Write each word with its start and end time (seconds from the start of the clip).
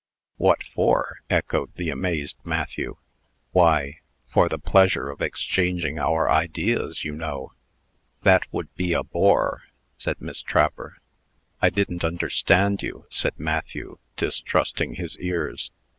"What 0.37 0.63
for?" 0.63 1.19
echoed 1.29 1.75
the 1.75 1.91
amazed 1.91 2.37
Matthew. 2.43 2.95
"Why 3.51 3.99
for 4.27 4.49
the 4.49 4.57
pleasure 4.57 5.11
of 5.11 5.21
exchanging 5.21 5.99
our 5.99 6.27
ideas, 6.27 7.03
you 7.03 7.11
know." 7.11 7.51
"That 8.23 8.51
would 8.51 8.73
be 8.73 8.93
a 8.93 9.03
bore," 9.03 9.61
said 9.99 10.19
Miss 10.19 10.41
Trapper. 10.41 10.97
"I 11.61 11.69
didn't 11.69 12.03
understand 12.03 12.81
you," 12.81 13.05
said 13.11 13.37
Matthew, 13.37 13.99
distrusting 14.17 14.95
his 14.95 15.19
ears. 15.19 15.69